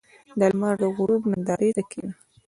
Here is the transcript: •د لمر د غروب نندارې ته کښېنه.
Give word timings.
•د 0.39 0.41
لمر 0.51 0.75
د 0.81 0.83
غروب 0.95 1.23
نندارې 1.31 1.69
ته 1.75 1.81
کښېنه. 1.89 2.13